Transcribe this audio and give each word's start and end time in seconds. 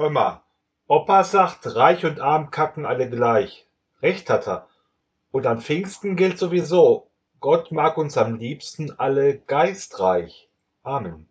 Hör 0.00 0.08
mal, 0.08 0.42
Opa 0.88 1.24
sagt, 1.24 1.76
reich 1.76 2.06
und 2.06 2.20
arm 2.20 2.50
kacken 2.50 2.86
alle 2.86 3.10
gleich. 3.10 3.66
Recht 4.00 4.30
hat 4.30 4.48
er. 4.48 4.66
Und 5.30 5.44
an 5.44 5.60
Pfingsten 5.60 6.16
gilt 6.16 6.38
sowieso, 6.38 7.10
Gott 7.38 7.70
mag 7.70 7.98
uns 7.98 8.16
am 8.16 8.36
liebsten 8.36 8.98
alle 8.98 9.36
geistreich. 9.40 10.48
Amen. 10.82 11.29